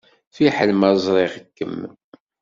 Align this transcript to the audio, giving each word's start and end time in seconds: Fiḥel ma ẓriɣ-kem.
Fiḥel 0.35 0.71
ma 0.79 0.89
ẓriɣ-kem. 1.03 1.75